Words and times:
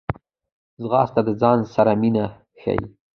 ځغاسته 0.81 1.21
د 1.27 1.29
ځان 1.41 1.59
سره 1.73 1.91
مینه 2.01 2.25
ښيي 2.59 2.85